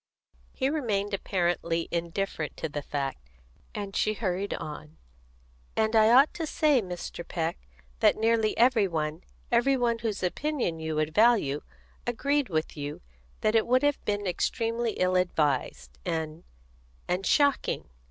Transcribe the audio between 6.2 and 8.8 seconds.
to say, Mr. Peck, that nearly